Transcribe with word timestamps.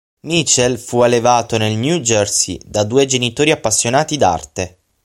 Mitchell 0.21 0.77
fu 0.79 1.01
allevato 1.01 1.59
nel 1.59 1.77
New 1.77 1.99
Jersey 1.99 2.59
da 2.65 2.83
due 2.85 3.05
genitori 3.05 3.51
appassionati 3.51 4.17
d'arte. 4.17 4.79